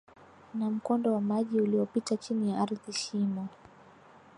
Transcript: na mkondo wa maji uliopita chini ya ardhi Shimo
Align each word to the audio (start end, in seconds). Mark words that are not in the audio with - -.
na 0.53 0.69
mkondo 0.69 1.13
wa 1.13 1.21
maji 1.21 1.61
uliopita 1.61 2.17
chini 2.17 2.51
ya 2.53 2.61
ardhi 2.61 2.93
Shimo 2.93 3.47